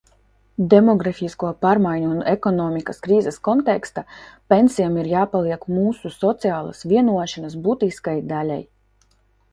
[0.73, 4.05] Demogrāfisko pārmaiņu un ekonomikas krīzes kontekstā
[4.55, 8.63] pensijām ir jāpaliek mūsu sociālās vienošanās būtiskai daļai.